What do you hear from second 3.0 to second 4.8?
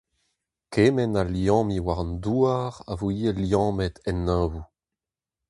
ivez liammet en Neñvoù.